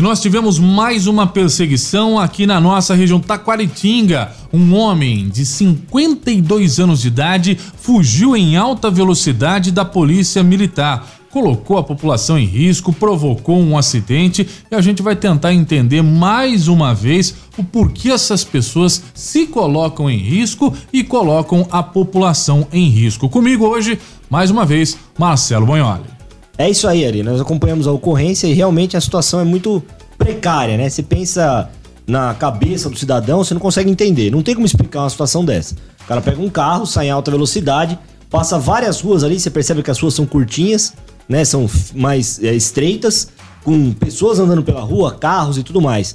E 0.00 0.02
nós 0.02 0.18
tivemos 0.18 0.58
mais 0.58 1.06
uma 1.06 1.26
perseguição 1.26 2.18
aqui 2.18 2.46
na 2.46 2.58
nossa 2.58 2.94
região 2.94 3.20
Taquaritinga. 3.20 4.32
Um 4.50 4.74
homem 4.74 5.28
de 5.28 5.44
52 5.44 6.80
anos 6.80 7.02
de 7.02 7.08
idade 7.08 7.58
fugiu 7.76 8.34
em 8.34 8.56
alta 8.56 8.90
velocidade 8.90 9.70
da 9.70 9.84
polícia 9.84 10.42
militar. 10.42 11.06
Colocou 11.30 11.76
a 11.76 11.84
população 11.84 12.38
em 12.38 12.46
risco, 12.46 12.94
provocou 12.94 13.60
um 13.60 13.76
acidente 13.76 14.48
e 14.70 14.74
a 14.74 14.80
gente 14.80 15.02
vai 15.02 15.14
tentar 15.14 15.52
entender 15.52 16.00
mais 16.00 16.66
uma 16.66 16.94
vez 16.94 17.34
o 17.58 17.62
porquê 17.62 18.08
essas 18.08 18.42
pessoas 18.42 19.02
se 19.12 19.48
colocam 19.48 20.08
em 20.08 20.16
risco 20.16 20.72
e 20.90 21.04
colocam 21.04 21.68
a 21.70 21.82
população 21.82 22.66
em 22.72 22.88
risco. 22.88 23.28
Comigo 23.28 23.66
hoje, 23.66 23.98
mais 24.30 24.50
uma 24.50 24.64
vez, 24.64 24.96
Marcelo 25.18 25.66
Bonholi. 25.66 26.19
É 26.60 26.68
isso 26.68 26.86
aí, 26.86 27.06
Ari. 27.06 27.22
Nós 27.22 27.40
acompanhamos 27.40 27.86
a 27.86 27.92
ocorrência 27.92 28.46
e 28.46 28.52
realmente 28.52 28.94
a 28.94 29.00
situação 29.00 29.40
é 29.40 29.44
muito 29.44 29.82
precária, 30.18 30.76
né? 30.76 30.90
Você 30.90 31.02
pensa 31.02 31.70
na 32.06 32.34
cabeça 32.34 32.90
do 32.90 32.98
cidadão, 32.98 33.42
você 33.42 33.54
não 33.54 33.60
consegue 33.62 33.90
entender. 33.90 34.30
Não 34.30 34.42
tem 34.42 34.54
como 34.54 34.66
explicar 34.66 35.00
uma 35.00 35.08
situação 35.08 35.42
dessa. 35.42 35.74
O 36.02 36.06
cara 36.06 36.20
pega 36.20 36.38
um 36.38 36.50
carro, 36.50 36.84
sai 36.84 37.06
em 37.06 37.10
alta 37.10 37.30
velocidade, 37.30 37.98
passa 38.28 38.58
várias 38.58 39.00
ruas 39.00 39.24
ali, 39.24 39.40
você 39.40 39.48
percebe 39.48 39.82
que 39.82 39.90
as 39.90 39.98
ruas 39.98 40.12
são 40.12 40.26
curtinhas, 40.26 40.92
né? 41.26 41.46
São 41.46 41.66
mais 41.94 42.38
é, 42.44 42.52
estreitas, 42.52 43.28
com 43.64 43.94
pessoas 43.94 44.38
andando 44.38 44.62
pela 44.62 44.82
rua, 44.82 45.14
carros 45.14 45.56
e 45.56 45.62
tudo 45.62 45.80
mais. 45.80 46.14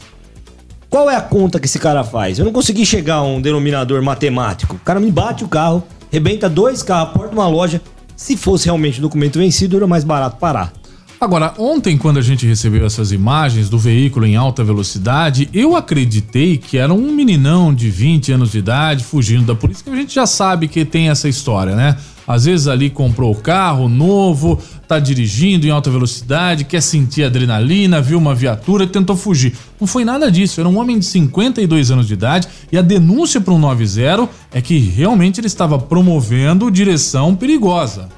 Qual 0.92 1.10
é 1.10 1.16
a 1.16 1.22
conta 1.22 1.60
que 1.60 1.66
esse 1.66 1.80
cara 1.80 2.04
faz? 2.04 2.38
Eu 2.38 2.46
não 2.46 2.54
consegui 2.54 2.86
chegar 2.86 3.16
a 3.16 3.24
um 3.24 3.42
denominador 3.42 4.00
matemático. 4.04 4.76
O 4.76 4.80
cara 4.80 5.00
me 5.00 5.10
bate 5.10 5.44
o 5.44 5.48
carro, 5.48 5.84
rebenta 6.12 6.48
dois 6.48 6.84
carros, 6.84 7.16
porta 7.16 7.34
uma 7.34 7.48
loja, 7.48 7.82
se 8.16 8.38
fosse 8.38 8.66
realmente 8.66 9.02
documento 9.02 9.40
vencido, 9.40 9.78
era 9.78 9.88
mais 9.88 10.04
barato 10.04 10.38
parar. 10.38 10.72
Agora, 11.20 11.54
ontem, 11.58 11.98
quando 11.98 12.18
a 12.18 12.22
gente 12.22 12.46
recebeu 12.46 12.86
essas 12.86 13.14
imagens 13.14 13.70
do 13.70 13.80
veículo 13.80 14.26
em 14.26 14.36
alta 14.36 14.64
velocidade, 14.64 15.50
eu 15.54 15.76
acreditei 15.76 16.58
que 16.58 16.78
era 16.78 16.94
um 16.94 17.12
meninão 17.14 17.74
de 17.74 17.90
20 17.90 18.34
anos 18.34 18.52
de 18.52 18.60
idade 18.60 19.04
fugindo 19.04 19.46
da 19.46 19.56
polícia, 19.56 19.84
que 19.84 19.90
a 19.90 19.96
gente 19.96 20.14
já 20.14 20.28
sabe 20.28 20.68
que 20.68 20.84
tem 20.84 21.10
essa 21.10 21.30
história, 21.30 21.74
né? 21.74 21.96
Às 22.28 22.46
vezes 22.46 22.68
ali 22.68 22.90
comprou 22.90 23.32
o 23.32 23.36
carro 23.36 23.88
novo, 23.88 24.60
tá 24.88 25.00
dirigindo 25.00 25.66
em 25.68 25.70
alta 25.70 25.90
velocidade, 25.90 26.66
quer 26.66 26.82
sentir 26.82 27.24
adrenalina, 27.24 28.02
viu 28.02 28.18
uma 28.18 28.36
viatura 28.36 28.84
e 28.84 28.88
tentou 28.88 29.16
fugir. 29.16 29.54
Não 29.80 29.88
foi 29.88 30.04
nada 30.04 30.30
disso, 30.32 30.60
era 30.60 30.68
um 30.68 30.78
homem 30.78 31.00
de 31.00 31.06
52 31.06 31.92
anos 31.92 32.08
de 32.08 32.14
idade 32.14 32.48
e 32.72 32.78
a 32.78 32.82
denúncia 32.82 33.40
para 33.40 33.54
o 33.54 33.60
90 33.60 34.30
é 34.52 34.62
que 34.62 34.78
realmente 34.80 35.40
ele 35.40 35.48
estava 35.48 35.78
promovendo 35.78 36.70
direção 36.72 37.36
perigosa. 37.36 38.10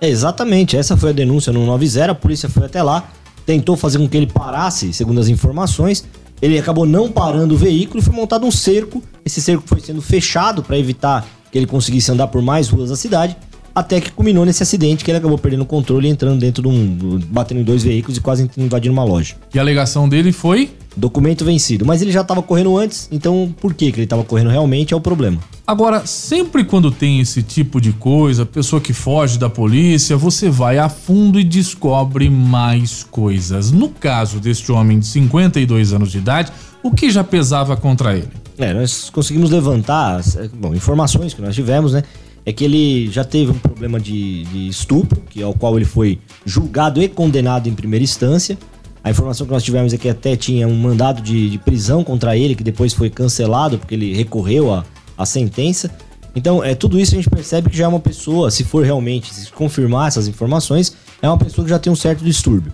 Exatamente, 0.00 0.76
essa 0.76 0.96
foi 0.96 1.10
a 1.10 1.12
denúncia 1.12 1.52
no 1.52 1.66
90, 1.66 2.10
a 2.10 2.14
polícia 2.14 2.48
foi 2.48 2.64
até 2.64 2.82
lá, 2.82 3.10
tentou 3.44 3.76
fazer 3.76 3.98
com 3.98 4.08
que 4.08 4.16
ele 4.16 4.26
parasse, 4.26 4.92
segundo 4.92 5.20
as 5.20 5.28
informações. 5.28 6.04
Ele 6.40 6.58
acabou 6.58 6.86
não 6.86 7.10
parando 7.10 7.54
o 7.54 7.58
veículo 7.58 8.00
e 8.00 8.02
foi 8.02 8.14
montado 8.14 8.46
um 8.46 8.50
cerco. 8.50 9.02
Esse 9.24 9.42
cerco 9.42 9.62
foi 9.66 9.80
sendo 9.80 10.00
fechado 10.00 10.62
para 10.62 10.78
evitar 10.78 11.26
que 11.52 11.58
ele 11.58 11.66
conseguisse 11.66 12.10
andar 12.10 12.28
por 12.28 12.40
mais 12.40 12.68
ruas 12.68 12.88
da 12.88 12.96
cidade 12.96 13.36
até 13.80 14.00
que 14.00 14.12
culminou 14.12 14.44
nesse 14.44 14.62
acidente 14.62 15.04
que 15.04 15.10
ele 15.10 15.18
acabou 15.18 15.36
perdendo 15.36 15.62
o 15.62 15.66
controle 15.66 16.06
e 16.06 16.10
entrando 16.10 16.38
dentro 16.38 16.62
de 16.62 16.68
um. 16.68 17.20
batendo 17.28 17.60
em 17.60 17.64
dois 17.64 17.82
veículos 17.82 18.16
e 18.16 18.20
quase 18.20 18.48
invadindo 18.56 18.92
uma 18.92 19.04
loja. 19.04 19.34
E 19.52 19.58
a 19.58 19.62
alegação 19.62 20.08
dele 20.08 20.32
foi? 20.32 20.70
Documento 20.96 21.44
vencido. 21.44 21.86
Mas 21.86 22.02
ele 22.02 22.12
já 22.12 22.20
estava 22.20 22.42
correndo 22.42 22.76
antes, 22.76 23.08
então 23.10 23.54
por 23.60 23.74
que, 23.74 23.90
que 23.90 23.98
ele 23.98 24.04
estava 24.04 24.24
correndo 24.24 24.50
realmente 24.50 24.92
é 24.92 24.96
o 24.96 25.00
problema. 25.00 25.38
Agora, 25.66 26.04
sempre 26.04 26.64
quando 26.64 26.90
tem 26.90 27.20
esse 27.20 27.42
tipo 27.42 27.80
de 27.80 27.92
coisa, 27.92 28.44
pessoa 28.44 28.80
que 28.80 28.92
foge 28.92 29.38
da 29.38 29.48
polícia, 29.48 30.16
você 30.16 30.50
vai 30.50 30.78
a 30.78 30.88
fundo 30.88 31.38
e 31.38 31.44
descobre 31.44 32.28
mais 32.28 33.04
coisas. 33.04 33.70
No 33.70 33.88
caso 33.88 34.40
deste 34.40 34.72
homem 34.72 34.98
de 34.98 35.06
52 35.06 35.92
anos 35.92 36.10
de 36.10 36.18
idade, 36.18 36.52
o 36.82 36.90
que 36.90 37.08
já 37.08 37.22
pesava 37.22 37.76
contra 37.76 38.16
ele? 38.16 38.28
É, 38.58 38.74
nós 38.74 39.08
conseguimos 39.10 39.50
levantar, 39.50 40.20
bom, 40.54 40.74
informações 40.74 41.32
que 41.32 41.40
nós 41.40 41.54
tivemos, 41.54 41.92
né? 41.92 42.02
É 42.44 42.52
que 42.52 42.64
ele 42.64 43.10
já 43.10 43.24
teve 43.24 43.50
um 43.52 43.58
problema 43.58 44.00
de, 44.00 44.44
de 44.44 44.68
estupro, 44.68 45.22
que 45.28 45.42
é 45.42 45.46
o 45.46 45.52
qual 45.52 45.76
ele 45.76 45.84
foi 45.84 46.18
julgado 46.44 47.02
e 47.02 47.08
condenado 47.08 47.68
em 47.68 47.74
primeira 47.74 48.02
instância. 48.02 48.58
A 49.02 49.10
informação 49.10 49.46
que 49.46 49.52
nós 49.52 49.62
tivemos 49.62 49.92
é 49.92 49.96
que 49.96 50.08
até 50.08 50.36
tinha 50.36 50.68
um 50.68 50.74
mandado 50.74 51.22
de, 51.22 51.50
de 51.50 51.58
prisão 51.58 52.04
contra 52.04 52.36
ele, 52.36 52.54
que 52.54 52.64
depois 52.64 52.92
foi 52.92 53.08
cancelado 53.08 53.78
porque 53.78 53.94
ele 53.94 54.14
recorreu 54.14 54.72
à, 54.72 54.84
à 55.16 55.24
sentença. 55.24 55.90
Então, 56.34 56.62
é 56.62 56.74
tudo 56.74 56.98
isso 56.98 57.14
a 57.14 57.16
gente 57.16 57.28
percebe 57.28 57.70
que 57.70 57.76
já 57.76 57.84
é 57.84 57.88
uma 57.88 58.00
pessoa, 58.00 58.50
se 58.50 58.62
for 58.62 58.84
realmente 58.84 59.34
se 59.34 59.50
confirmar 59.50 60.08
essas 60.08 60.28
informações, 60.28 60.94
é 61.20 61.28
uma 61.28 61.38
pessoa 61.38 61.64
que 61.64 61.70
já 61.70 61.78
tem 61.78 61.92
um 61.92 61.96
certo 61.96 62.24
distúrbio. 62.24 62.72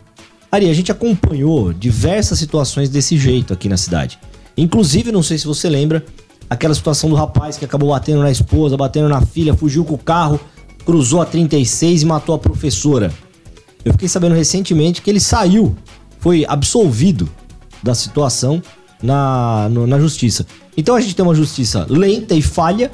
Ari, 0.51 0.69
a 0.69 0.75
gente 0.75 0.93
acompanhou 0.93 1.73
diversas 1.73 2.39
situações 2.39 2.89
desse 2.89 3.17
jeito 3.19 3.53
aqui 3.53 3.69
na 3.69 3.77
cidade. 3.77 4.19
Inclusive, 4.57 5.13
não 5.13 5.23
sei 5.23 5.39
se 5.39 5.47
você 5.47 5.69
lembra, 5.69 6.05
aquela 6.49 6.75
situação 6.75 7.11
do 7.11 7.17
rapaz 7.17 7.57
que 7.57 7.65
acabou 7.65 7.91
batendo 7.91 8.21
na 8.21 8.31
esposa, 8.31 8.77
batendo 8.77 9.09
na 9.09 9.21
filha, 9.21 9.55
fugiu 9.55 9.85
com 9.85 9.95
o 9.95 9.99
carro, 9.99 10.39
cruzou 10.85 11.21
a 11.21 11.27
36 11.27 12.03
e 12.03 12.07
matou 12.07 12.35
a 12.35 12.39
professora. 12.39 13.13
Eu 13.85 13.93
fiquei 13.93 14.09
sabendo 14.09 14.35
recentemente 14.35 15.03
que 15.03 15.11
ele 15.11 15.21
saiu, 15.21 15.77
foi 16.19 16.45
absolvido 16.49 17.29
da 17.83 17.95
situação 17.95 18.63
na, 19.03 19.69
no, 19.69 19.87
na 19.87 19.99
justiça. 19.99 20.47
Então 20.77 20.95
a 20.95 21.01
gente 21.01 21.15
tem 21.15 21.25
uma 21.25 21.35
justiça 21.35 21.87
lenta 21.89 22.35
e 22.35 22.43
falha, 22.43 22.91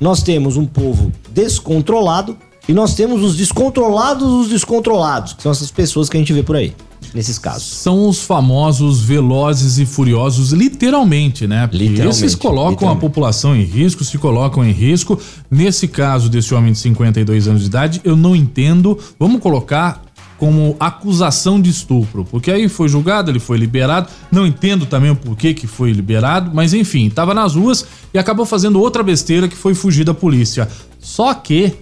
nós 0.00 0.22
temos 0.22 0.56
um 0.56 0.66
povo 0.66 1.12
descontrolado 1.30 2.36
e 2.68 2.72
nós 2.72 2.94
temos 2.94 3.22
os 3.22 3.36
descontrolados 3.36 4.28
dos 4.28 4.48
descontrolados, 4.48 5.32
que 5.32 5.42
são 5.42 5.52
essas 5.52 5.70
pessoas 5.70 6.08
que 6.08 6.16
a 6.16 6.20
gente 6.20 6.32
vê 6.32 6.42
por 6.42 6.56
aí 6.56 6.74
nesses 7.14 7.38
casos. 7.38 7.64
São 7.64 8.08
os 8.08 8.22
famosos 8.22 9.00
velozes 9.00 9.78
e 9.78 9.86
furiosos, 9.86 10.52
literalmente, 10.52 11.46
né? 11.46 11.66
Porque 11.66 11.84
literalmente, 11.84 12.24
esses 12.24 12.34
colocam 12.34 12.88
a 12.88 12.96
população 12.96 13.54
em 13.54 13.62
risco, 13.62 14.04
se 14.04 14.18
colocam 14.18 14.64
em 14.64 14.72
risco. 14.72 15.20
Nesse 15.50 15.88
caso 15.88 16.28
desse 16.28 16.54
homem 16.54 16.72
de 16.72 16.78
52 16.78 17.48
anos 17.48 17.62
de 17.62 17.66
idade, 17.66 18.00
eu 18.04 18.16
não 18.16 18.34
entendo. 18.34 18.98
Vamos 19.18 19.40
colocar 19.40 20.02
como 20.38 20.76
acusação 20.78 21.60
de 21.60 21.70
estupro, 21.70 22.24
porque 22.24 22.50
aí 22.50 22.68
foi 22.68 22.88
julgado, 22.88 23.30
ele 23.30 23.38
foi 23.38 23.56
liberado. 23.56 24.08
Não 24.30 24.46
entendo 24.46 24.86
também 24.86 25.10
o 25.10 25.16
porquê 25.16 25.54
que 25.54 25.66
foi 25.66 25.92
liberado, 25.92 26.50
mas 26.54 26.74
enfim, 26.74 27.06
estava 27.06 27.32
nas 27.32 27.54
ruas 27.54 27.86
e 28.12 28.18
acabou 28.18 28.44
fazendo 28.44 28.80
outra 28.80 29.02
besteira 29.02 29.48
que 29.48 29.56
foi 29.56 29.74
fugir 29.74 30.04
da 30.04 30.14
polícia. 30.14 30.68
Só 30.98 31.32
que, 31.32 31.72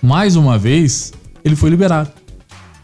mais 0.00 0.36
uma 0.36 0.56
vez, 0.58 1.12
ele 1.44 1.56
foi 1.56 1.70
liberado 1.70 2.10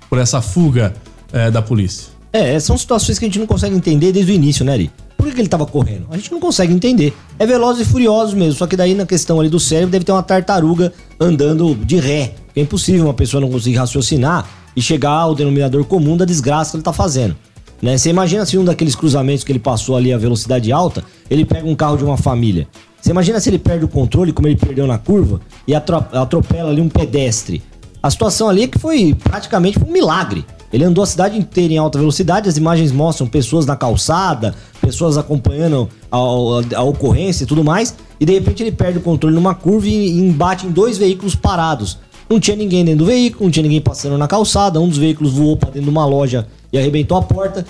por 0.09 0.19
essa 0.19 0.41
fuga 0.41 0.95
é, 1.33 1.51
da 1.51 1.63
polícia. 1.63 2.09
É, 2.33 2.59
são 2.61 2.77
situações 2.77 3.19
que 3.19 3.25
a 3.25 3.29
gente 3.29 3.39
não 3.39 3.47
consegue 3.47 3.75
entender 3.75 4.13
desde 4.13 4.33
o 4.33 4.35
início, 4.35 4.65
né, 4.65 4.73
Ari? 4.73 4.91
Por 5.17 5.27
que, 5.27 5.35
que 5.35 5.41
ele 5.41 5.49
tava 5.49 5.67
correndo? 5.67 6.07
A 6.11 6.17
gente 6.17 6.31
não 6.31 6.39
consegue 6.39 6.73
entender. 6.73 7.13
É 7.39 7.47
veloz 7.47 7.81
e 7.81 7.85
furioso 7.85 8.37
mesmo, 8.37 8.55
só 8.55 8.67
que 8.67 8.77
daí 8.77 8.95
na 8.95 9.05
questão 9.05 9.41
ali 9.41 9.49
do 9.49 9.59
cérebro 9.59 9.91
deve 9.91 10.05
ter 10.05 10.13
uma 10.13 10.23
tartaruga 10.23 10.93
andando 11.19 11.75
de 11.75 11.97
ré. 11.97 12.35
É 12.55 12.61
impossível 12.61 13.05
uma 13.05 13.15
pessoa 13.15 13.41
não 13.41 13.51
conseguir 13.51 13.77
raciocinar 13.77 14.49
e 14.77 14.83
chegar 14.83 15.11
ao 15.11 15.35
denominador 15.35 15.85
comum 15.85 16.17
da 16.17 16.25
desgraça 16.25 16.73
que 16.73 16.77
ele 16.77 16.85
tá 16.85 16.93
fazendo. 16.93 17.37
Né? 17.83 17.97
Você 17.97 18.11
imagina 18.11 18.45
se 18.45 18.59
um 18.59 18.65
daqueles 18.65 18.95
cruzamentos 18.95 19.43
que 19.43 19.51
ele 19.51 19.59
passou 19.59 19.97
ali 19.97 20.13
a 20.13 20.19
velocidade 20.19 20.71
alta, 20.71 21.03
ele 21.31 21.45
pega 21.45 21.67
um 21.67 21.75
carro 21.75 21.97
de 21.97 22.05
uma 22.05 22.17
família. 22.17 22.69
Você 23.01 23.11
imagina 23.11 23.41
se 23.41 23.49
ele 23.49 23.59
perde 23.59 23.85
o 23.85 23.89
controle, 23.89 24.33
como 24.33 24.49
ele 24.49 24.57
perdeu 24.57 24.87
na 24.87 24.99
curva, 24.99 25.41
e 25.67 25.75
atropela 25.75 26.71
ali 26.71 26.81
um 26.81 26.89
pedestre. 26.89 27.63
A 28.03 28.11
situação 28.11 28.49
ali 28.49 28.65
é 28.65 28.69
que 28.69 28.79
foi 28.79 29.15
praticamente 29.15 29.79
um 29.83 29.91
milagre. 29.91 30.45
Ele 30.73 30.85
andou 30.85 31.03
a 31.03 31.07
cidade 31.07 31.39
inteira 31.39 31.73
em 31.73 31.79
alta 31.79 31.99
velocidade, 31.99 32.49
as 32.49 32.57
imagens 32.57 32.93
mostram 32.93 33.27
pessoas 33.27 33.65
na 33.65 33.77
calçada, 33.77 34.55
pessoas 34.81 35.17
acompanhando 35.17 35.89
a, 36.11 36.17
a, 36.17 36.81
a 36.81 36.83
ocorrência 36.83 37.45
e 37.45 37.47
tudo 37.47 37.65
mais, 37.65 37.95
e 38.21 38.27
de 38.27 38.33
repente 38.33 38.63
ele 38.63 38.73
perde 38.73 38.99
o 38.99 39.01
controle 39.01 39.35
numa 39.35 39.55
curva 39.55 39.87
e, 39.87 40.09
e 40.09 40.21
embate 40.21 40.67
em 40.67 40.71
dois 40.71 40.99
veículos 40.99 41.35
parados. 41.35 41.99
Não 42.29 42.39
tinha 42.39 42.57
ninguém 42.57 42.85
dentro 42.85 43.01
do 43.01 43.07
veículo, 43.07 43.45
não 43.45 43.51
tinha 43.51 43.63
ninguém 43.63 43.81
passando 43.81 44.19
na 44.19 44.29
calçada, 44.29 44.79
um 44.79 44.89
dos 44.89 44.99
veículos 44.99 45.33
voou 45.33 45.57
para 45.57 45.71
dentro 45.71 45.85
de 45.85 45.91
uma 45.91 46.05
loja 46.05 46.47
e 46.71 46.79
arrebentou 46.79 47.17
a 47.17 47.23
porta. 47.23 47.65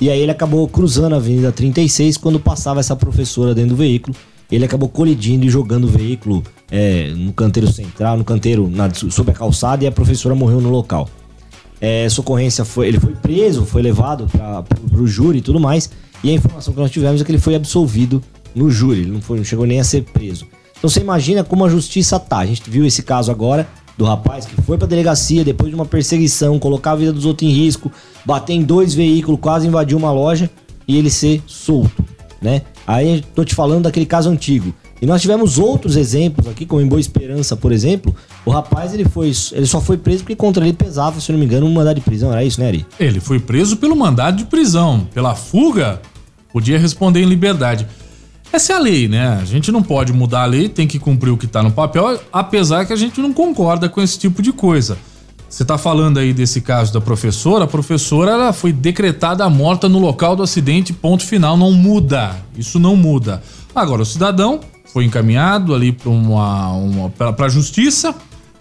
E 0.00 0.10
aí 0.10 0.20
ele 0.20 0.30
acabou 0.30 0.66
cruzando 0.68 1.14
a 1.14 1.16
Avenida 1.16 1.52
36 1.52 2.16
quando 2.16 2.40
passava 2.40 2.80
essa 2.80 2.96
professora 2.96 3.54
dentro 3.54 3.70
do 3.70 3.76
veículo. 3.76 4.16
Ele 4.50 4.64
acabou 4.64 4.88
colidindo 4.88 5.46
e 5.46 5.48
jogando 5.48 5.84
o 5.84 5.88
veículo 5.88 6.42
é, 6.70 7.08
no 7.16 7.32
canteiro 7.32 7.72
central, 7.72 8.16
no 8.16 8.24
canteiro 8.24 8.68
na, 8.68 8.92
sob 8.92 9.30
a 9.30 9.34
calçada 9.34 9.84
e 9.84 9.86
a 9.86 9.92
professora 9.92 10.34
morreu 10.34 10.60
no 10.60 10.70
local. 10.70 11.08
É, 11.80 12.04
essa 12.04 12.20
ocorrência 12.20 12.64
foi. 12.64 12.88
Ele 12.88 13.00
foi 13.00 13.14
preso, 13.14 13.64
foi 13.64 13.82
levado 13.82 14.26
para 14.26 15.00
o 15.00 15.06
júri 15.06 15.38
e 15.38 15.42
tudo 15.42 15.58
mais. 15.58 15.90
E 16.22 16.30
a 16.30 16.32
informação 16.34 16.72
que 16.74 16.80
nós 16.80 16.90
tivemos 16.90 17.20
é 17.20 17.24
que 17.24 17.30
ele 17.30 17.38
foi 17.38 17.54
absolvido 17.54 18.22
no 18.54 18.70
júri, 18.70 19.00
ele 19.00 19.10
não, 19.10 19.20
foi, 19.20 19.38
não 19.38 19.44
chegou 19.44 19.66
nem 19.66 19.80
a 19.80 19.84
ser 19.84 20.02
preso. 20.02 20.46
Então 20.76 20.88
você 20.88 21.00
imagina 21.00 21.42
como 21.42 21.64
a 21.64 21.68
justiça 21.68 22.18
tá. 22.18 22.38
A 22.38 22.46
gente 22.46 22.68
viu 22.68 22.84
esse 22.84 23.02
caso 23.02 23.30
agora 23.30 23.68
do 23.96 24.04
rapaz 24.04 24.46
que 24.46 24.60
foi 24.62 24.78
pra 24.78 24.86
delegacia 24.86 25.44
depois 25.44 25.70
de 25.70 25.74
uma 25.74 25.84
perseguição, 25.84 26.58
colocar 26.58 26.92
a 26.92 26.96
vida 26.96 27.12
dos 27.12 27.24
outros 27.24 27.48
em 27.48 27.52
risco, 27.52 27.90
bater 28.24 28.54
em 28.54 28.62
dois 28.62 28.94
veículos, 28.94 29.40
quase 29.40 29.66
invadir 29.66 29.96
uma 29.96 30.10
loja 30.10 30.50
e 30.86 30.96
ele 30.96 31.10
ser 31.10 31.42
solto, 31.46 32.04
né? 32.40 32.62
Aí 32.86 33.24
tô 33.34 33.44
te 33.44 33.54
falando 33.54 33.84
daquele 33.84 34.06
caso 34.06 34.28
antigo. 34.30 34.74
E 35.00 35.06
nós 35.06 35.20
tivemos 35.20 35.58
outros 35.58 35.96
exemplos 35.96 36.46
aqui, 36.46 36.64
como 36.64 36.80
em 36.80 36.86
Boa 36.86 37.00
Esperança, 37.00 37.56
por 37.56 37.72
exemplo. 37.72 38.14
O 38.46 38.52
rapaz 38.52 38.94
ele 38.94 39.04
foi, 39.04 39.32
ele 39.50 39.66
só 39.66 39.80
foi 39.80 39.96
preso 39.96 40.22
porque 40.22 40.36
contra 40.36 40.64
ele 40.64 40.72
pesava, 40.72 41.20
se 41.20 41.32
não 41.32 41.38
me 41.40 41.44
engano, 41.44 41.66
um 41.66 41.72
mandado 41.72 41.96
de 41.96 42.02
prisão. 42.02 42.30
Era 42.30 42.44
isso, 42.44 42.60
né, 42.60 42.68
Ari? 42.68 42.86
Ele 43.00 43.18
foi 43.18 43.40
preso 43.40 43.76
pelo 43.78 43.96
mandado 43.96 44.36
de 44.36 44.44
prisão. 44.44 45.08
Pela 45.12 45.34
fuga, 45.34 46.00
podia 46.52 46.78
responder 46.78 47.20
em 47.20 47.26
liberdade. 47.26 47.84
Essa 48.52 48.74
é 48.74 48.76
a 48.76 48.78
lei, 48.78 49.08
né? 49.08 49.38
A 49.40 49.46
gente 49.46 49.72
não 49.72 49.82
pode 49.82 50.12
mudar 50.12 50.42
a 50.42 50.46
lei, 50.46 50.68
tem 50.68 50.86
que 50.86 50.98
cumprir 50.98 51.30
o 51.30 51.38
que 51.38 51.46
está 51.46 51.62
no 51.62 51.72
papel, 51.72 52.20
apesar 52.30 52.84
que 52.84 52.92
a 52.92 52.96
gente 52.96 53.18
não 53.18 53.32
concorda 53.32 53.88
com 53.88 54.02
esse 54.02 54.18
tipo 54.18 54.42
de 54.42 54.52
coisa. 54.52 54.98
Você 55.48 55.62
está 55.62 55.78
falando 55.78 56.18
aí 56.18 56.34
desse 56.34 56.60
caso 56.60 56.92
da 56.92 57.00
professora, 57.00 57.64
a 57.64 57.66
professora 57.66 58.32
ela 58.32 58.52
foi 58.52 58.70
decretada 58.70 59.48
morta 59.48 59.88
no 59.88 59.98
local 59.98 60.36
do 60.36 60.42
acidente, 60.42 60.92
ponto 60.92 61.24
final, 61.24 61.56
não 61.56 61.72
muda. 61.72 62.36
Isso 62.56 62.78
não 62.78 62.94
muda. 62.94 63.42
Agora, 63.74 64.02
o 64.02 64.06
cidadão 64.06 64.60
foi 64.84 65.06
encaminhado 65.06 65.74
ali 65.74 65.90
para 65.90 66.10
uma, 66.10 66.72
uma 66.72 67.12
a 67.18 67.48
justiça, 67.48 68.14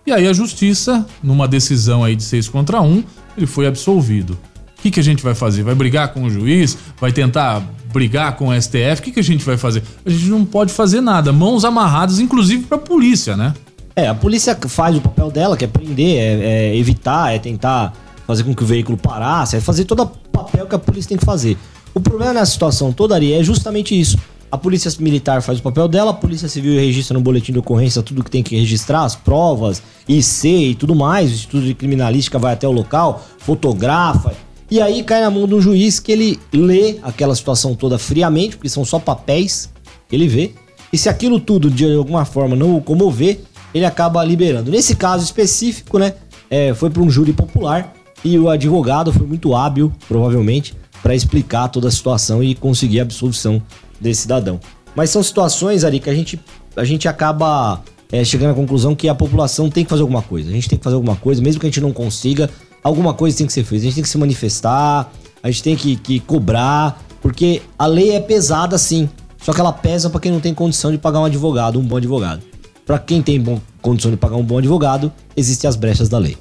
e 0.06 0.12
aí 0.14 0.26
a 0.26 0.34
justiça, 0.34 1.06
numa 1.22 1.50
decisão 1.50 2.02
aí 2.02 2.16
de 2.16 2.24
seis 2.24 2.48
contra 2.48 2.82
um, 2.82 3.04
ele 3.36 3.46
foi 3.46 3.68
absolvido. 3.68 4.38
O 4.78 4.82
que, 4.82 4.90
que 4.90 5.00
a 5.00 5.04
gente 5.04 5.22
vai 5.22 5.36
fazer? 5.36 5.64
Vai 5.64 5.76
brigar 5.76 6.14
com 6.14 6.24
o 6.24 6.30
juiz? 6.30 6.78
Vai 7.00 7.12
tentar 7.12 7.62
brigar 7.92 8.36
com 8.36 8.50
o 8.50 8.62
STF? 8.62 9.00
O 9.00 9.04
que, 9.04 9.12
que 9.12 9.20
a 9.20 9.24
gente 9.24 9.44
vai 9.44 9.58
fazer? 9.58 9.84
A 10.06 10.10
gente 10.10 10.26
não 10.26 10.46
pode 10.46 10.72
fazer 10.74 11.02
nada. 11.02 11.32
Mãos 11.32 11.66
amarradas, 11.66 12.20
inclusive 12.20 12.64
para 12.64 12.78
a 12.78 12.82
polícia, 12.82 13.36
né? 13.38 13.54
É, 13.96 14.08
a 14.08 14.16
polícia 14.16 14.58
faz 14.68 14.96
o 14.96 15.02
papel 15.02 15.30
dela, 15.30 15.58
que 15.58 15.66
é 15.66 15.68
prender, 15.68 16.18
é, 16.18 16.72
é 16.72 16.78
evitar, 16.78 17.34
é 17.34 17.40
tentar 17.40 17.94
fazer 18.26 18.44
com 18.44 18.56
que 18.56 18.64
o 18.64 18.66
veículo 18.66 18.98
parasse, 18.98 19.58
é 19.58 19.62
fazer 19.62 19.86
todo 19.86 20.04
o 20.04 20.08
papel 20.08 20.66
que 20.66 20.76
a 20.76 20.80
polícia 20.80 21.10
tem 21.10 21.18
que 21.18 21.26
fazer. 21.26 21.58
O 21.94 22.00
problema 22.00 22.34
nessa 22.34 22.54
situação 22.54 22.94
toda, 22.94 23.16
Ari, 23.16 23.34
é 23.34 23.44
justamente 23.44 24.00
isso. 24.00 24.18
A 24.50 24.58
polícia 24.58 24.92
militar 25.00 25.42
faz 25.42 25.60
o 25.60 25.62
papel 25.62 25.88
dela, 25.88 26.12
a 26.12 26.14
polícia 26.14 26.48
civil 26.48 26.76
registra 26.76 27.18
no 27.18 27.24
boletim 27.24 27.54
de 27.54 27.60
ocorrência 27.60 28.02
tudo 28.02 28.24
que 28.24 28.30
tem 28.30 28.44
que 28.44 28.56
registrar, 28.56 29.04
as 29.04 29.16
provas, 29.16 29.82
IC 30.08 30.48
e 30.48 30.76
tudo 30.76 30.94
mais, 30.94 31.32
o 31.32 31.34
Instituto 31.34 31.66
de 31.66 31.74
Criminalística 31.74 32.38
vai 32.38 32.54
até 32.54 32.68
o 32.68 32.72
local, 32.72 33.26
fotografa, 33.38 34.34
e 34.72 34.82
aí 34.82 35.04
cai 35.04 35.20
na 35.20 35.30
mão 35.30 35.46
de 35.46 35.54
um 35.54 35.60
juiz 35.60 36.00
que 36.00 36.14
ele 36.14 36.40
lê 36.54 36.98
aquela 37.04 37.36
situação 37.36 37.76
toda 37.76 38.00
friamente, 38.00 38.56
porque 38.56 38.70
são 38.70 38.86
só 38.86 38.98
papéis 38.98 39.70
que 40.08 40.16
ele 40.16 40.30
vê. 40.30 40.54
E 40.94 40.98
se 40.98 41.10
aquilo 41.10 41.42
tudo 41.42 41.70
de 41.70 41.94
alguma 41.94 42.24
forma 42.24 42.56
não 42.56 42.78
o 42.78 42.82
comover, 42.82 43.42
ele 43.74 43.84
acaba 43.84 44.24
liberando. 44.24 44.72
Nesse 44.72 44.96
caso 44.96 45.26
específico, 45.26 46.00
né, 46.00 46.14
é, 46.50 46.74
foi 46.74 46.90
para 46.90 47.02
um 47.02 47.10
júri 47.10 47.34
popular 47.34 47.94
e 48.24 48.40
o 48.40 48.50
advogado 48.50 49.12
foi 49.12 49.28
muito 49.28 49.54
hábil, 49.54 49.92
provavelmente, 50.08 50.74
para 51.04 51.14
explicar 51.14 51.68
toda 51.68 51.90
a 51.90 51.92
situação 51.92 52.42
e 52.42 52.56
conseguir 52.56 53.02
a 53.02 53.04
absolvição 53.04 53.62
desse 54.00 54.22
cidadão. 54.22 54.58
Mas 54.96 55.10
são 55.10 55.22
situações, 55.22 55.84
ali 55.84 56.00
que 56.00 56.10
a 56.10 56.14
gente, 56.14 56.40
a 56.78 56.86
gente 56.86 57.10
acaba 57.10 57.82
é, 58.10 58.24
chegando 58.24 58.52
à 58.52 58.54
conclusão 58.54 58.96
que 58.96 59.10
a 59.10 59.16
população 59.16 59.70
tem 59.70 59.84
que 59.84 59.90
fazer 59.90 60.02
alguma 60.02 60.22
coisa. 60.22 60.50
A 60.50 60.54
gente 60.54 60.70
tem 60.70 60.78
que 60.78 60.84
fazer 60.84 60.96
alguma 60.96 61.18
coisa, 61.18 61.42
mesmo 61.42 61.60
que 61.60 61.66
a 61.66 61.70
gente 61.70 61.82
não 61.82 61.92
consiga, 61.92 62.50
alguma 62.84 63.14
coisa 63.14 63.38
tem 63.38 63.48
que 63.48 63.54
ser 63.54 63.64
feita. 63.64 63.84
A 63.84 63.86
gente 63.86 63.96
tem 63.96 64.04
que 64.04 64.10
se 64.10 64.18
manifestar, 64.18 65.12
a 65.42 65.50
gente 65.50 65.64
tem 65.64 65.76
que, 65.76 65.96
que 65.96 66.20
cobrar, 66.20 67.02
porque 67.22 67.62
a 67.78 67.86
lei 67.86 68.12
é 68.12 68.20
pesada 68.20 68.78
sim. 68.78 69.10
Só 69.38 69.54
que 69.54 69.60
ela 69.60 69.74
pesa 69.74 70.10
para 70.10 70.20
quem 70.20 70.32
não 70.32 70.40
tem 70.40 70.54
condição 70.54 70.92
de 70.92 70.98
pagar 70.98 71.20
um 71.20 71.26
advogado, 71.26 71.80
um 71.80 71.84
bom 71.84 71.98
advogado. 71.98 72.42
Para 72.86 73.00
quem 73.00 73.22
tem 73.22 73.40
bom, 73.40 73.60
condição 73.82 74.12
de 74.12 74.18
pagar 74.18 74.36
um 74.36 74.44
bom 74.44 74.58
advogado, 74.58 75.12
existem 75.36 75.68
as 75.68 75.76
brechas 75.76 76.10
da 76.10 76.18
lei. 76.18 76.38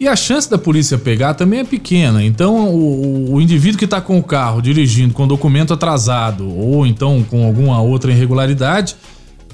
E 0.00 0.08
a 0.08 0.16
chance 0.16 0.50
da 0.50 0.58
polícia 0.58 0.98
pegar 0.98 1.34
também 1.34 1.60
é 1.60 1.64
pequena. 1.64 2.24
Então, 2.24 2.74
o, 2.74 3.34
o 3.34 3.40
indivíduo 3.40 3.78
que 3.78 3.84
está 3.84 4.00
com 4.00 4.18
o 4.18 4.22
carro 4.22 4.60
dirigindo 4.60 5.14
com 5.14 5.28
documento 5.28 5.72
atrasado 5.72 6.48
ou 6.48 6.84
então 6.84 7.22
com 7.22 7.46
alguma 7.46 7.80
outra 7.80 8.10
irregularidade, 8.10 8.96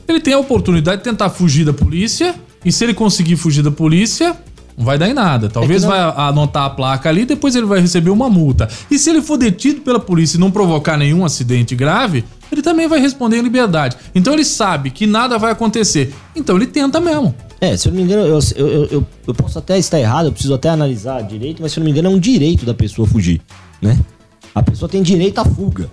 ele 0.08 0.20
tem 0.20 0.32
a 0.32 0.38
oportunidade 0.38 0.98
de 0.98 1.04
tentar 1.04 1.28
fugir 1.28 1.66
da 1.66 1.74
polícia. 1.74 2.34
E 2.64 2.72
se 2.72 2.82
ele 2.82 2.94
conseguir 2.94 3.36
fugir 3.36 3.62
da 3.62 3.70
polícia, 3.70 4.34
não 4.78 4.84
vai 4.84 4.96
dar 4.96 5.08
em 5.08 5.12
nada. 5.12 5.48
Talvez 5.48 5.82
é 5.82 5.86
não... 5.86 5.92
vai 5.92 6.28
anotar 6.28 6.64
a 6.64 6.70
placa 6.70 7.08
ali, 7.08 7.24
depois 7.26 7.56
ele 7.56 7.66
vai 7.66 7.80
receber 7.80 8.10
uma 8.10 8.30
multa. 8.30 8.68
E 8.88 8.96
se 8.96 9.10
ele 9.10 9.20
for 9.20 9.36
detido 9.36 9.80
pela 9.80 9.98
polícia 9.98 10.36
e 10.36 10.40
não 10.40 10.52
provocar 10.52 10.96
nenhum 10.96 11.24
acidente 11.24 11.74
grave, 11.74 12.24
ele 12.52 12.62
também 12.62 12.86
vai 12.86 13.00
responder 13.00 13.38
em 13.38 13.42
liberdade. 13.42 13.96
Então 14.14 14.32
ele 14.32 14.44
sabe 14.44 14.92
que 14.92 15.04
nada 15.04 15.36
vai 15.36 15.50
acontecer. 15.50 16.14
Então 16.34 16.54
ele 16.54 16.66
tenta 16.66 17.00
mesmo. 17.00 17.34
É, 17.60 17.76
se 17.76 17.88
eu 17.88 17.92
não 17.92 17.98
me 17.98 18.04
engano, 18.04 18.22
eu, 18.22 18.38
eu, 18.54 18.84
eu, 18.84 19.06
eu 19.26 19.34
posso 19.34 19.58
até 19.58 19.76
estar 19.76 19.98
errado, 19.98 20.26
eu 20.26 20.32
preciso 20.32 20.54
até 20.54 20.68
analisar 20.68 21.22
direito, 21.22 21.60
mas 21.60 21.72
se 21.72 21.78
eu 21.78 21.80
não 21.80 21.86
me 21.86 21.90
engano, 21.90 22.08
é 22.08 22.16
um 22.16 22.20
direito 22.20 22.64
da 22.64 22.72
pessoa 22.72 23.06
fugir, 23.06 23.40
né? 23.82 23.98
A 24.54 24.62
pessoa 24.62 24.88
tem 24.88 25.02
direito 25.02 25.40
à 25.40 25.44
fuga. 25.44 25.90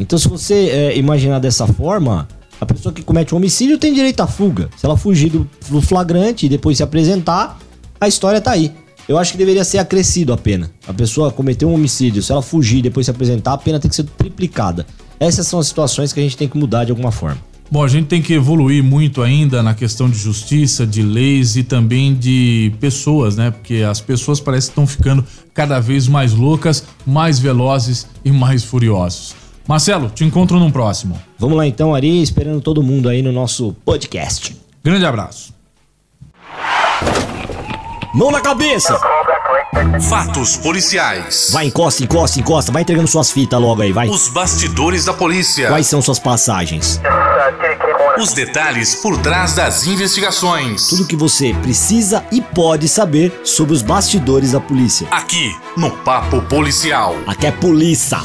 Então, 0.00 0.18
se 0.18 0.28
você 0.28 0.68
é, 0.68 0.98
imaginar 0.98 1.38
dessa 1.38 1.64
forma, 1.64 2.26
a 2.60 2.66
pessoa 2.66 2.92
que 2.92 3.02
comete 3.02 3.32
um 3.34 3.38
homicídio 3.38 3.78
tem 3.78 3.94
direito 3.94 4.20
à 4.20 4.26
fuga. 4.26 4.68
Se 4.76 4.84
ela 4.84 4.96
fugir 4.96 5.30
do, 5.30 5.48
do 5.68 5.80
flagrante 5.80 6.46
e 6.46 6.48
depois 6.48 6.76
se 6.76 6.82
apresentar, 6.82 7.56
a 8.00 8.08
história 8.08 8.40
tá 8.40 8.52
aí. 8.52 8.72
Eu 9.08 9.18
acho 9.18 9.32
que 9.32 9.38
deveria 9.38 9.64
ser 9.64 9.78
acrescido 9.78 10.32
a 10.32 10.36
pena. 10.36 10.70
A 10.86 10.92
pessoa 10.92 11.30
cometeu 11.30 11.68
um 11.68 11.74
homicídio, 11.74 12.22
se 12.22 12.32
ela 12.32 12.42
fugir 12.42 12.78
e 12.78 12.82
depois 12.82 13.06
se 13.06 13.10
apresentar, 13.10 13.52
a 13.52 13.58
pena 13.58 13.78
tem 13.78 13.88
que 13.88 13.94
ser 13.94 14.04
triplicada. 14.04 14.84
Essas 15.20 15.46
são 15.46 15.60
as 15.60 15.68
situações 15.68 16.12
que 16.12 16.18
a 16.18 16.22
gente 16.22 16.36
tem 16.36 16.48
que 16.48 16.58
mudar 16.58 16.84
de 16.84 16.90
alguma 16.90 17.12
forma. 17.12 17.40
Bom, 17.70 17.82
a 17.82 17.88
gente 17.88 18.06
tem 18.06 18.22
que 18.22 18.32
evoluir 18.32 18.82
muito 18.82 19.22
ainda 19.22 19.62
na 19.62 19.74
questão 19.74 20.08
de 20.08 20.16
justiça, 20.16 20.86
de 20.86 21.02
leis 21.02 21.56
e 21.56 21.64
também 21.64 22.14
de 22.14 22.72
pessoas, 22.80 23.36
né? 23.36 23.50
Porque 23.50 23.82
as 23.82 24.00
pessoas 24.00 24.38
parecem 24.38 24.68
que 24.68 24.72
estão 24.72 24.86
ficando 24.86 25.24
cada 25.52 25.80
vez 25.80 26.06
mais 26.06 26.32
loucas, 26.32 26.84
mais 27.04 27.40
velozes 27.40 28.06
e 28.24 28.30
mais 28.30 28.62
furiosos. 28.62 29.34
Marcelo, 29.66 30.08
te 30.10 30.24
encontro 30.24 30.60
num 30.60 30.70
próximo. 30.70 31.20
Vamos 31.38 31.56
lá 31.56 31.66
então, 31.66 31.92
Ari, 31.92 32.22
esperando 32.22 32.60
todo 32.60 32.82
mundo 32.84 33.08
aí 33.08 33.20
no 33.20 33.32
nosso 33.32 33.74
podcast. 33.84 34.56
Grande 34.84 35.04
abraço. 35.04 35.52
Mão 38.16 38.30
na 38.30 38.40
cabeça! 38.40 38.98
Fatos 40.08 40.56
policiais. 40.56 41.50
Vai, 41.52 41.66
encosta, 41.66 42.02
encosta, 42.02 42.40
encosta. 42.40 42.72
Vai 42.72 42.80
entregando 42.80 43.06
suas 43.06 43.30
fitas 43.30 43.60
logo 43.60 43.82
aí, 43.82 43.92
vai. 43.92 44.08
Os 44.08 44.28
bastidores 44.28 45.04
da 45.04 45.12
polícia. 45.12 45.68
Quais 45.68 45.86
são 45.86 46.00
suas 46.00 46.18
passagens? 46.18 46.98
Os 48.18 48.32
detalhes 48.32 48.94
por 48.94 49.18
trás 49.18 49.52
das 49.52 49.86
investigações. 49.86 50.88
Tudo 50.88 51.06
que 51.06 51.14
você 51.14 51.52
precisa 51.60 52.24
e 52.32 52.40
pode 52.40 52.88
saber 52.88 53.38
sobre 53.44 53.74
os 53.74 53.82
bastidores 53.82 54.52
da 54.52 54.60
polícia. 54.60 55.06
Aqui, 55.10 55.54
no 55.76 55.90
Papo 55.90 56.40
Policial. 56.40 57.14
Aqui 57.26 57.46
é 57.48 57.52
polícia. 57.52 58.20